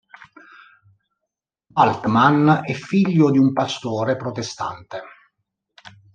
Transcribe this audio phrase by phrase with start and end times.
[1.75, 5.03] Bultmann è figlio di un pastore protestante.